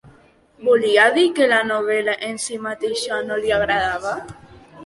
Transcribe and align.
¿Volia 0.67 1.03
dir 1.17 1.25
que 1.39 1.51
la 1.53 1.59
novel·la 1.73 2.15
en 2.31 2.41
si 2.47 2.57
mateixa 2.67 3.23
no 3.29 3.41
li 3.45 3.55
agradava? 3.59 4.17